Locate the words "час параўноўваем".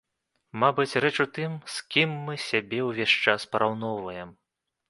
3.27-4.29